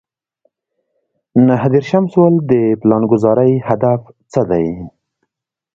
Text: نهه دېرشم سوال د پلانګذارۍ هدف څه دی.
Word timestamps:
نهه 1.47 1.67
دېرشم 1.73 2.03
سوال 2.13 2.35
د 2.51 2.53
پلانګذارۍ 2.81 3.53
هدف 3.67 4.01
څه 4.31 4.41
دی. 4.49 4.67